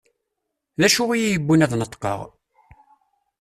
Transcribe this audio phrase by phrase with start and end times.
[0.79, 2.19] D acu i yi-yewwin ad d-neṭqeɣ?